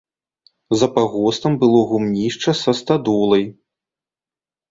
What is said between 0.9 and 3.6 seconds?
пагостам было гумнішча са стадолай.